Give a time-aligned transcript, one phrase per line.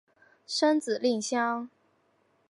[0.47, 1.69] 生子令香。